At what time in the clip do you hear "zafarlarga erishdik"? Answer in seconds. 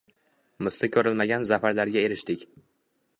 1.51-2.47